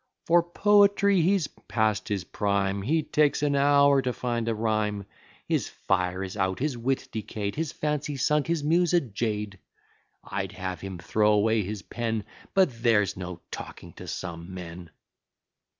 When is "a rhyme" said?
4.47-5.05